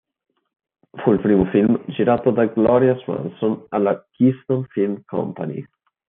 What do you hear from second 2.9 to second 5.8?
Swanson alla Keystone Film Company.